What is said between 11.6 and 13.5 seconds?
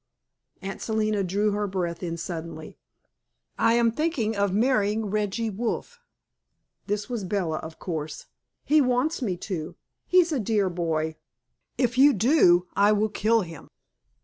"If you do, I will kill